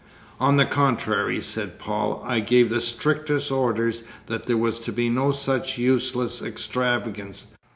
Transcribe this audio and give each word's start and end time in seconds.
"On 0.39 0.57
the 0.57 0.65
contrary," 0.65 1.39
said 1.41 1.77
Paul, 1.77 2.23
"I 2.25 2.39
gave 2.39 2.71
the 2.71 2.81
strictest 2.81 3.51
orders 3.51 4.01
that 4.25 4.47
there 4.47 4.57
was 4.57 4.79
to 4.79 4.91
be 4.91 5.09
no 5.11 5.31
such 5.31 5.77
useless 5.77 6.41
extravagance. 6.41 7.45